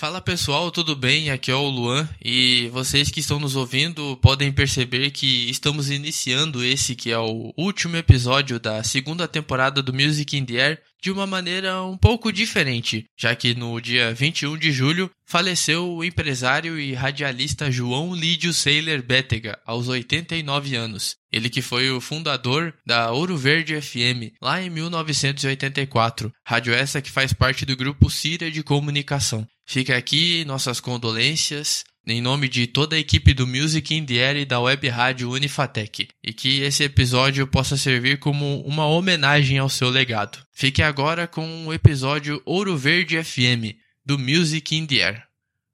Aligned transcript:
Fala 0.00 0.18
pessoal, 0.18 0.70
tudo 0.70 0.96
bem? 0.96 1.28
Aqui 1.28 1.50
é 1.50 1.54
o 1.54 1.68
Luan 1.68 2.08
e 2.24 2.70
vocês 2.72 3.10
que 3.10 3.20
estão 3.20 3.38
nos 3.38 3.54
ouvindo 3.54 4.16
podem 4.22 4.50
perceber 4.50 5.10
que 5.10 5.50
estamos 5.50 5.90
iniciando 5.90 6.64
esse 6.64 6.96
que 6.96 7.10
é 7.10 7.18
o 7.18 7.52
último 7.54 7.98
episódio 7.98 8.58
da 8.58 8.82
segunda 8.82 9.28
temporada 9.28 9.82
do 9.82 9.92
Music 9.92 10.34
in 10.34 10.46
the 10.46 10.58
Air 10.58 10.82
de 11.02 11.10
uma 11.10 11.26
maneira 11.26 11.82
um 11.82 11.98
pouco 11.98 12.32
diferente, 12.32 13.04
já 13.14 13.34
que 13.34 13.54
no 13.54 13.78
dia 13.78 14.14
21 14.14 14.56
de 14.56 14.72
julho 14.72 15.10
faleceu 15.26 15.86
o 15.86 16.02
empresário 16.02 16.80
e 16.80 16.94
radialista 16.94 17.70
João 17.70 18.14
Lídio 18.14 18.54
Saylor 18.54 19.02
Bétega, 19.02 19.58
aos 19.66 19.86
89 19.86 20.76
anos. 20.76 21.16
Ele 21.30 21.48
que 21.48 21.62
foi 21.62 21.90
o 21.90 22.00
fundador 22.00 22.74
da 22.84 23.12
Ouro 23.12 23.36
Verde 23.36 23.80
FM, 23.80 24.34
lá 24.42 24.62
em 24.62 24.68
1984, 24.68 26.32
rádio 26.44 26.74
essa 26.74 27.00
que 27.00 27.10
faz 27.10 27.32
parte 27.32 27.64
do 27.64 27.76
grupo 27.76 28.10
Cira 28.10 28.50
de 28.50 28.62
Comunicação. 28.62 29.46
Fica 29.70 29.96
aqui 29.96 30.44
nossas 30.46 30.80
condolências 30.80 31.84
em 32.04 32.20
nome 32.20 32.48
de 32.48 32.66
toda 32.66 32.96
a 32.96 32.98
equipe 32.98 33.32
do 33.32 33.46
Music 33.46 33.94
in 33.94 34.04
the 34.04 34.14
Air 34.14 34.38
e 34.38 34.44
da 34.44 34.60
web 34.60 34.88
rádio 34.88 35.30
Unifatec, 35.30 36.08
e 36.24 36.32
que 36.32 36.62
esse 36.62 36.82
episódio 36.82 37.46
possa 37.46 37.76
servir 37.76 38.18
como 38.18 38.62
uma 38.62 38.84
homenagem 38.86 39.58
ao 39.58 39.68
seu 39.68 39.88
legado. 39.88 40.38
Fique 40.52 40.82
agora 40.82 41.28
com 41.28 41.68
o 41.68 41.72
episódio 41.72 42.42
Ouro 42.44 42.76
Verde 42.76 43.22
FM 43.22 43.78
do 44.04 44.18
Music 44.18 44.74
in 44.74 44.86
the 44.86 45.04
Air. 45.04 45.22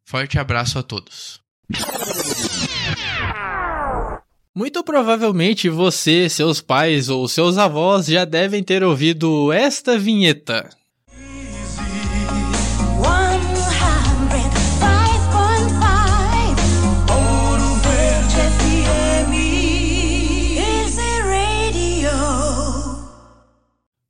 Forte 0.05 0.39
abraço 0.39 0.79
a 0.79 0.83
todos. 0.83 1.41
Muito 4.55 4.85
provavelmente 4.85 5.71
você, 5.71 6.29
seus 6.29 6.61
pais 6.61 7.09
ou 7.09 7.27
seus 7.27 7.57
avós 7.57 8.05
já 8.05 8.27
devem 8.27 8.63
ter 8.63 8.85
ouvido 8.85 9.51
esta 9.55 9.99
vinheta. 9.99 10.69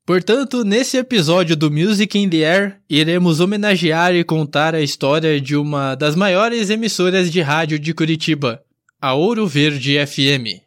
Portanto, 0.07 0.63
nesse 0.63 0.97
episódio 0.97 1.57
do 1.57 1.69
Music 1.69 2.17
in 2.17 2.31
the 2.31 2.45
Air, 2.45 2.77
iremos 2.89 3.41
homenagear 3.41 4.15
e 4.15 4.23
contar 4.23 4.73
a 4.73 4.81
história 4.81 5.41
de 5.41 5.57
uma 5.57 5.97
das 5.97 6.15
maiores 6.15 6.71
emissoras 6.71 7.29
de 7.29 7.41
rádio 7.41 7.77
de 7.77 7.93
Curitiba, 7.93 8.63
a 9.01 9.15
Ouro 9.15 9.49
Verde 9.49 9.97
FM. 10.07 10.66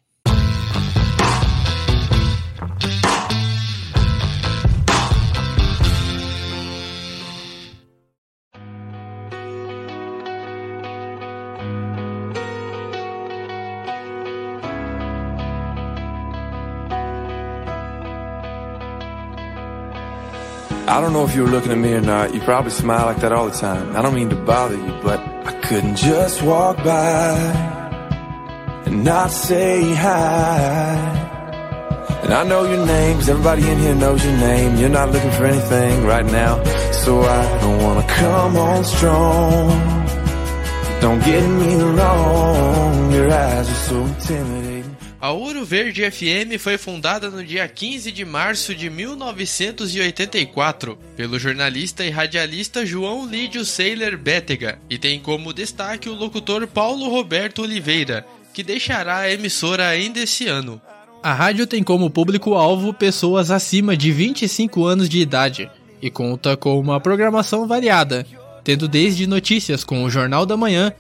I 20.89 20.99
don't 21.01 21.13
know 21.13 21.23
if 21.23 21.35
you 21.35 21.43
were 21.43 21.49
looking 21.49 21.71
at 21.71 21.77
me 21.77 21.93
or 21.93 22.01
not. 22.01 22.33
You 22.33 22.41
probably 22.41 22.71
smile 22.71 23.05
like 23.05 23.21
that 23.21 23.31
all 23.31 23.45
the 23.47 23.55
time. 23.55 23.95
I 23.95 24.01
don't 24.01 24.15
mean 24.15 24.31
to 24.31 24.35
bother 24.35 24.75
you, 24.75 24.99
but 25.03 25.19
I 25.45 25.51
couldn't 25.61 25.97
just 25.97 26.41
walk 26.41 26.77
by 26.77 27.29
and 28.87 29.03
not 29.03 29.29
say 29.29 29.93
hi. 29.93 31.29
And 32.23 32.33
I 32.33 32.43
know 32.43 32.63
your 32.63 32.83
name, 32.87 33.17
cause 33.17 33.29
everybody 33.29 33.69
in 33.69 33.77
here 33.77 33.93
knows 33.93 34.25
your 34.25 34.35
name. 34.37 34.77
You're 34.77 34.89
not 34.89 35.11
looking 35.11 35.31
for 35.31 35.45
anything 35.45 36.05
right 36.05 36.25
now, 36.25 36.63
so 36.91 37.21
I 37.21 37.59
don't 37.61 37.83
wanna 37.83 38.07
come 38.07 38.57
on 38.57 38.83
strong. 38.83 39.69
Don't 41.01 41.23
get 41.23 41.47
me 41.47 41.75
wrong, 41.75 43.11
your 43.11 43.31
eyes 43.31 43.69
are 43.69 43.81
so 43.89 44.05
intimidating. 44.05 44.68
A 45.21 45.31
Ouro 45.31 45.65
Verde 45.65 46.09
FM 46.09 46.57
foi 46.57 46.77
fundada 46.77 47.29
no 47.29 47.43
dia 47.43 47.67
15 47.67 48.09
de 48.09 48.23
março 48.23 48.73
de 48.73 48.89
1984 48.89 50.97
pelo 51.17 51.37
jornalista 51.37 52.05
e 52.05 52.09
radialista 52.09 52.85
João 52.85 53.27
Lídio 53.27 53.65
Saylor 53.65 54.17
Bétega 54.17 54.79
e 54.89 54.97
tem 54.97 55.19
como 55.19 55.51
destaque 55.51 56.07
o 56.07 56.15
locutor 56.15 56.65
Paulo 56.67 57.09
Roberto 57.09 57.63
Oliveira, 57.63 58.25
que 58.53 58.63
deixará 58.63 59.17
a 59.17 59.29
emissora 59.29 59.89
ainda 59.89 60.21
esse 60.21 60.47
ano. 60.47 60.81
A 61.21 61.33
rádio 61.33 61.67
tem 61.67 61.83
como 61.83 62.09
público-alvo 62.09 62.93
pessoas 62.93 63.51
acima 63.51 63.97
de 63.97 64.13
25 64.13 64.85
anos 64.85 65.09
de 65.09 65.19
idade 65.19 65.69
e 66.01 66.09
conta 66.09 66.55
com 66.55 66.79
uma 66.79 66.97
programação 66.97 67.67
variada, 67.67 68.25
tendo 68.63 68.87
desde 68.87 69.27
notícias 69.27 69.83
com 69.83 70.05
o 70.05 70.09
Jornal 70.09 70.45
da 70.45 70.55
Manhã 70.55 70.93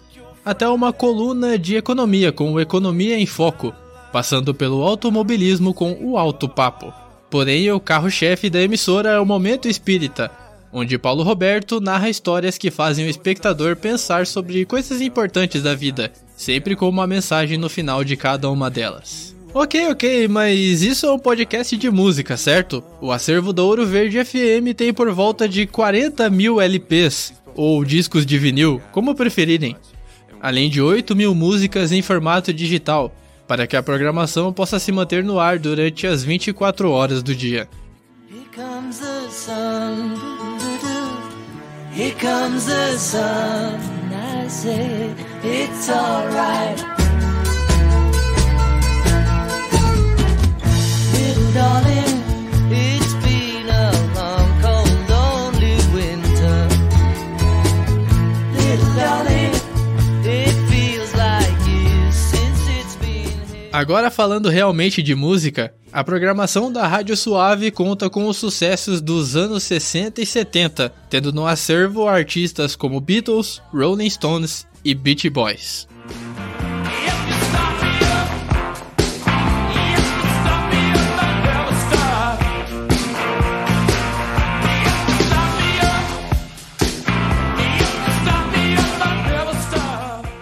até 0.43 0.67
uma 0.67 0.91
coluna 0.91 1.57
de 1.57 1.77
economia 1.77 2.33
com 2.33 2.51
o 2.51 2.59
Economia 2.59 3.17
em 3.17 3.25
Foco 3.25 3.73
passando 4.11 4.53
pelo 4.53 4.83
automobilismo 4.83 5.73
com 5.73 5.97
o 6.01 6.17
Alto 6.17 6.47
Papo. 6.47 6.93
Porém, 7.29 7.71
o 7.71 7.79
carro-chefe 7.79 8.49
da 8.49 8.61
emissora 8.61 9.09
é 9.09 9.19
o 9.19 9.25
Momento 9.25 9.67
Espírita, 9.67 10.31
onde 10.73 10.97
Paulo 10.97 11.23
Roberto 11.23 11.79
narra 11.79 12.09
histórias 12.09 12.57
que 12.57 12.71
fazem 12.71 13.05
o 13.05 13.09
espectador 13.09 13.75
pensar 13.75 14.25
sobre 14.25 14.65
coisas 14.65 15.01
importantes 15.01 15.61
da 15.61 15.75
vida, 15.75 16.11
sempre 16.35 16.75
com 16.75 16.89
uma 16.89 17.07
mensagem 17.07 17.57
no 17.57 17.69
final 17.69 18.03
de 18.03 18.15
cada 18.15 18.49
uma 18.49 18.69
delas. 18.69 19.35
Ok, 19.51 19.87
ok, 19.87 20.27
mas 20.27 20.83
isso 20.83 21.07
é 21.07 21.11
um 21.11 21.17
podcast 21.17 21.75
de 21.75 21.89
música, 21.89 22.37
certo? 22.37 22.83
O 23.01 23.11
acervo 23.11 23.51
da 23.51 23.63
Ouro 23.63 23.85
Verde 23.85 24.23
FM 24.23 24.75
tem 24.77 24.93
por 24.93 25.11
volta 25.11 25.49
de 25.49 25.65
40 25.65 26.29
mil 26.29 26.61
LPs, 26.61 27.33
ou 27.55 27.83
discos 27.83 28.25
de 28.25 28.37
vinil, 28.37 28.79
como 28.91 29.15
preferirem, 29.15 29.75
além 30.39 30.69
de 30.69 30.81
8 30.81 31.15
mil 31.15 31.33
músicas 31.33 31.91
em 31.91 32.01
formato 32.01 32.53
digital, 32.53 33.13
para 33.49 33.65
que 33.65 33.75
a 33.75 33.81
programação 33.81 34.53
possa 34.53 34.77
se 34.77 34.91
manter 34.91 35.23
no 35.23 35.39
ar 35.39 35.57
durante 35.57 36.05
as 36.05 36.23
24 36.23 36.91
horas 36.91 37.23
do 37.23 37.33
dia. 37.33 37.67
Here 41.91 42.13
comes 42.13 42.65
the 42.67 42.97
sun. 42.97 43.79
I 44.13 44.47
say 44.47 45.13
it's 45.43 45.89
alright. 45.89 46.98
Agora 63.89 64.11
falando 64.11 64.49
realmente 64.49 65.01
de 65.01 65.15
música, 65.15 65.73
a 65.91 66.03
programação 66.03 66.71
da 66.71 66.85
Rádio 66.85 67.17
Suave 67.17 67.71
conta 67.71 68.07
com 68.07 68.27
os 68.27 68.37
sucessos 68.37 69.01
dos 69.01 69.35
anos 69.35 69.63
60 69.63 70.21
e 70.21 70.27
70, 70.27 70.93
tendo 71.09 71.33
no 71.33 71.47
acervo 71.47 72.07
artistas 72.07 72.75
como 72.75 73.01
Beatles, 73.01 73.59
Rolling 73.73 74.07
Stones 74.07 74.67
e 74.85 74.93
Beach 74.93 75.27
Boys. 75.31 75.87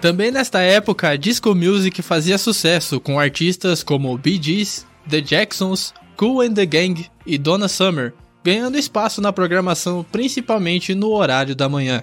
Também 0.08 0.30
nesta 0.30 0.60
época, 0.60 1.10
a 1.10 1.16
disco 1.16 1.54
music 1.54 2.00
fazia 2.00 2.38
sucesso 2.38 2.98
com 2.98 3.20
artistas 3.20 3.82
como 3.82 4.16
Bee 4.16 4.42
Gees, 4.42 4.86
The 5.06 5.20
Jacksons, 5.20 5.92
Cool 6.16 6.40
and 6.40 6.54
the 6.54 6.64
Gang 6.64 7.06
e 7.26 7.36
Donna 7.36 7.68
Summer, 7.68 8.14
ganhando 8.42 8.78
espaço 8.78 9.20
na 9.20 9.34
programação 9.34 10.02
principalmente 10.10 10.94
no 10.94 11.10
horário 11.10 11.54
da 11.54 11.68
manhã. 11.68 12.02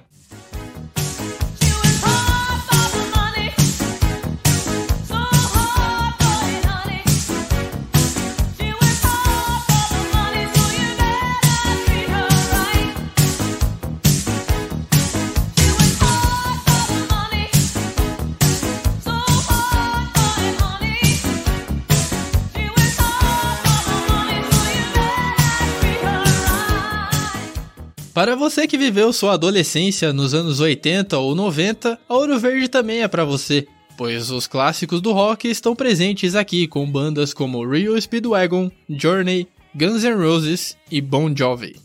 Para 28.15 28.33
você 28.33 28.65
que 28.65 28.77
viveu 28.77 29.11
sua 29.11 29.33
adolescência 29.33 30.13
nos 30.13 30.33
anos 30.33 30.61
80 30.61 31.17
ou 31.17 31.35
90, 31.35 31.99
a 32.07 32.13
Ouro 32.13 32.39
Verde 32.39 32.69
também 32.69 33.01
é 33.01 33.09
para 33.09 33.25
você, 33.25 33.67
pois 33.97 34.31
os 34.31 34.47
clássicos 34.47 35.01
do 35.01 35.11
rock 35.11 35.49
estão 35.49 35.75
presentes 35.75 36.33
aqui 36.33 36.65
com 36.65 36.89
bandas 36.89 37.33
como 37.33 37.69
Rio 37.69 38.01
Speedwagon, 38.01 38.71
Journey, 38.89 39.49
Guns 39.75 40.05
N' 40.05 40.15
Roses 40.15 40.77
e 40.89 41.01
Bon 41.01 41.35
Jovi. 41.35 41.75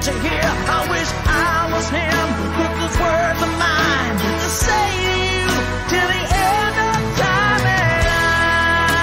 To 0.00 0.12
hear. 0.12 0.40
I 0.40 0.88
wish 0.90 1.10
I 1.26 1.68
was 1.74 1.90
him 1.90 2.28
with 2.56 2.94
words 2.98 3.42
of 3.42 3.52
mine 3.58 4.16
to 4.16 4.48
say 4.48 4.88
to 4.96 5.12
you 5.28 5.44
till 5.90 6.08
the 6.08 6.24
end 6.24 6.76
of 6.88 6.96
time. 7.20 7.64
And 7.68 8.08
I 8.08 8.96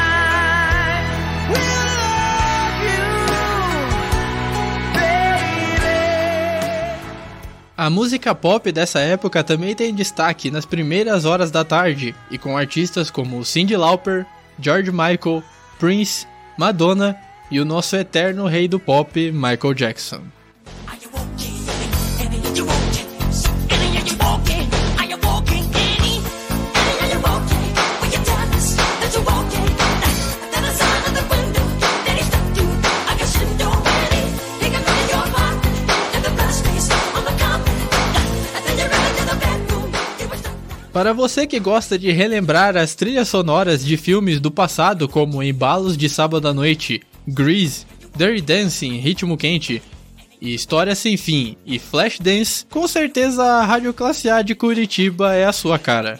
will 1.52 1.86
love 2.02 2.82
you, 2.82 3.06
baby. 4.98 5.94
A 7.78 7.90
música 7.92 8.34
pop 8.34 8.72
dessa 8.72 9.00
época 9.00 9.44
também 9.44 9.76
tem 9.76 9.94
destaque 9.94 10.50
nas 10.50 10.66
primeiras 10.66 11.26
horas 11.26 11.52
da 11.52 11.64
tarde 11.64 12.16
e 12.32 12.40
com 12.40 12.58
artistas 12.58 13.12
como 13.12 13.46
Cyndi 13.46 13.78
Lauper, 13.78 14.26
George 14.60 14.92
Michael, 14.92 15.44
Prince, 15.78 16.26
Madonna 16.58 17.16
e 17.52 17.60
o 17.60 17.66
nosso 17.66 17.96
eterno 17.96 18.48
rei 18.48 18.68
do 18.68 18.80
pop, 18.80 19.32
Michael 19.32 19.76
Jackson. 19.76 20.37
Para 40.98 41.14
você 41.14 41.46
que 41.46 41.60
gosta 41.60 41.96
de 41.96 42.12
relembrar 42.12 42.76
as 42.76 42.96
trilhas 42.96 43.30
sonoras 43.30 43.86
de 43.86 43.96
filmes 43.98 44.40
do 44.40 44.50
passado, 44.50 45.08
como 45.08 45.44
Embalos 45.44 45.96
de 45.96 46.10
Sábado 46.10 46.48
à 46.48 46.54
Noite, 46.56 47.04
Grease, 47.28 47.86
Dirty 48.16 48.42
Dancing, 48.42 48.98
Ritmo 48.98 49.38
Quente, 49.38 49.80
e 50.42 50.54
História 50.54 50.96
Sem 50.96 51.18
Fim 51.18 51.58
e 51.66 51.80
Flashdance, 51.80 52.66
com 52.70 52.88
certeza 52.88 53.44
a 53.44 53.66
Rádio 53.66 53.94
Classe 53.94 54.30
A 54.30 54.42
de 54.42 54.56
Curitiba 54.56 55.34
é 55.34 55.46
a 55.46 55.52
sua 55.52 55.78
cara. 55.80 56.20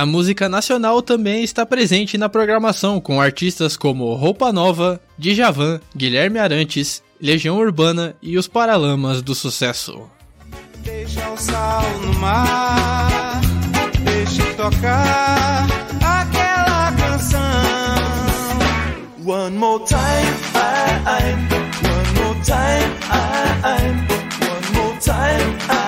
A 0.00 0.06
música 0.06 0.48
nacional 0.48 1.02
também 1.02 1.44
está 1.44 1.66
presente 1.66 2.16
na 2.16 2.26
programação 2.26 2.98
com 2.98 3.20
artistas 3.20 3.76
como 3.76 4.14
Roupa 4.14 4.50
Nova, 4.50 4.98
Djavan, 5.18 5.78
Guilherme 5.94 6.38
Arantes, 6.38 7.02
Legião 7.20 7.58
Urbana 7.58 8.16
e 8.22 8.38
os 8.38 8.48
Paralamas 8.48 9.20
do 9.20 9.34
Sucesso. 9.34 10.08
Deixa 10.78 11.30
o 11.30 11.36
sal 11.36 11.82
no 12.00 12.14
mar, 12.18 13.42
deixa 14.02 14.42
tocar 14.54 15.66
aquela 16.02 16.92
canção. 16.92 17.40
One 19.26 19.54
more 19.54 19.84
time, 19.84 20.00
I, 20.54 21.34
one 21.84 22.24
more 22.24 22.40
time, 22.42 22.90
I, 23.10 23.84
one 24.48 24.66
more 24.72 24.98
time, 24.98 25.79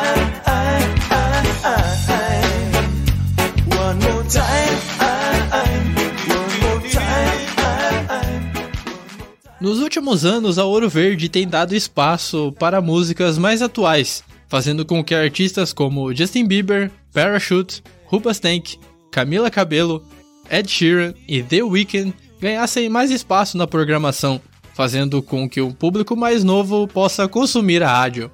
Nos 9.73 9.81
últimos 9.81 10.27
anos, 10.27 10.59
a 10.59 10.67
Ouro 10.67 10.87
Verde 10.87 11.31
tem 11.31 11.49
dado 11.49 11.75
espaço 11.75 12.55
para 12.59 12.83
músicas 12.83 13.39
mais 13.39 13.63
atuais, 13.63 14.23
fazendo 14.47 14.85
com 14.85 15.03
que 15.03 15.15
artistas 15.15 15.73
como 15.73 16.15
Justin 16.15 16.47
Bieber, 16.47 16.91
Parachute, 17.11 17.83
Rubastank, 18.05 18.79
Camila 19.11 19.51
Cabello, 19.51 20.05
Ed 20.51 20.71
Sheeran 20.71 21.15
e 21.27 21.43
The 21.43 21.63
Weeknd 21.63 22.13
ganhassem 22.39 22.91
mais 22.91 23.11
espaço 23.11 23.57
na 23.57 23.67
programação, 23.67 24.43
fazendo 24.75 25.23
com 25.23 25.49
que 25.49 25.63
o 25.63 25.73
público 25.73 26.15
mais 26.15 26.45
novo 26.45 26.87
possa 26.87 27.27
consumir 27.27 27.83
a 27.83 27.91
rádio. 27.91 28.31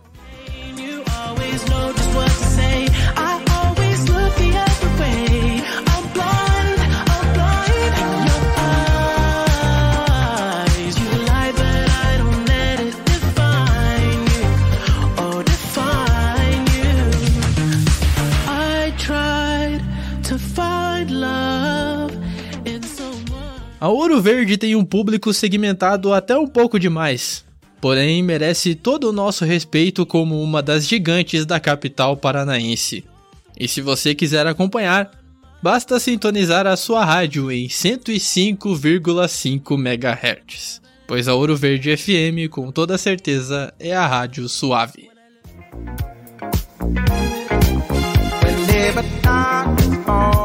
A 23.80 23.88
Ouro 23.88 24.20
Verde 24.20 24.58
tem 24.58 24.75
um 24.75 24.84
público 24.84 25.32
segmentado 25.32 26.12
até 26.12 26.36
um 26.36 26.46
pouco 26.46 26.80
demais, 26.80 27.44
porém 27.80 28.22
merece 28.22 28.75
todo 28.75 29.08
o 29.08 29.12
nosso 29.12 29.44
respeito 29.44 30.04
como 30.04 30.42
uma 30.42 30.60
das 30.60 30.86
gigantes 30.86 31.46
da 31.46 31.60
capital 31.60 32.16
paranaense. 32.16 33.04
E 33.58 33.69
se 33.69 33.80
você 33.80 34.14
quiser 34.14 34.46
acompanhar, 34.46 35.10
basta 35.62 35.98
sintonizar 36.00 36.66
a 36.66 36.76
sua 36.76 37.04
rádio 37.04 37.52
em 37.52 37.69
105,5 37.69 39.78
MHz, 39.78 40.82
pois 41.06 41.28
a 41.28 41.34
Ouro 41.34 41.56
Verde 41.56 41.96
FM 41.96 42.50
com 42.50 42.72
toda 42.72 42.98
certeza 42.98 43.72
é 43.78 43.94
a 43.94 44.06
rádio 44.06 44.48
suave. 44.48 45.08
Whenever 48.90 50.38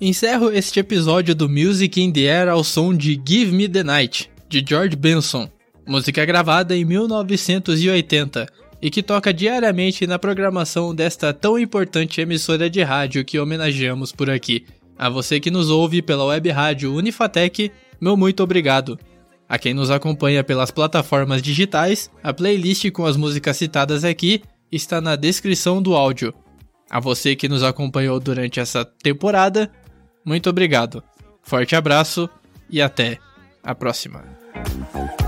Encerro 0.00 0.50
este 0.50 0.80
episódio 0.80 1.34
do 1.34 1.48
Music 1.48 2.00
in 2.00 2.10
the 2.10 2.26
Air 2.26 2.48
ao 2.48 2.64
som 2.64 2.96
de 2.96 3.20
Give 3.24 3.52
Me 3.52 3.68
the 3.68 3.84
Night, 3.84 4.28
de 4.48 4.60
George 4.66 4.96
Benson, 4.96 5.48
música 5.86 6.24
gravada 6.24 6.76
em 6.76 6.84
1980 6.84 8.46
e 8.82 8.90
que 8.90 9.02
toca 9.02 9.32
diariamente 9.32 10.06
na 10.06 10.18
programação 10.18 10.94
desta 10.94 11.32
tão 11.32 11.58
importante 11.58 12.20
emissora 12.20 12.70
de 12.70 12.82
rádio 12.82 13.24
que 13.24 13.38
homenageamos 13.38 14.12
por 14.12 14.30
aqui. 14.30 14.64
A 14.98 15.08
você 15.08 15.40
que 15.40 15.50
nos 15.50 15.70
ouve 15.70 16.02
pela 16.02 16.24
web 16.26 16.48
rádio 16.50 16.94
Unifatec, 16.94 17.70
meu 18.00 18.16
muito 18.16 18.42
obrigado. 18.42 18.98
A 19.48 19.58
quem 19.58 19.74
nos 19.74 19.90
acompanha 19.90 20.44
pelas 20.44 20.70
plataformas 20.70 21.42
digitais, 21.42 22.10
a 22.22 22.32
playlist 22.32 22.90
com 22.92 23.04
as 23.04 23.16
músicas 23.16 23.56
citadas 23.56 24.04
aqui 24.04 24.42
está 24.70 25.00
na 25.00 25.16
descrição 25.16 25.82
do 25.82 25.94
áudio. 25.94 26.32
A 26.88 27.00
você 27.00 27.34
que 27.34 27.48
nos 27.48 27.62
acompanhou 27.62 28.20
durante 28.20 28.60
essa 28.60 28.84
temporada, 28.84 29.70
muito 30.24 30.48
obrigado. 30.48 31.02
Forte 31.42 31.74
abraço 31.74 32.28
e 32.68 32.80
até 32.80 33.18
a 33.62 33.74
próxima. 33.74 34.24